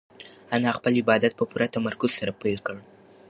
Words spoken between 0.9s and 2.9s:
عبادت په پوره تمرکز سره پیل کړ.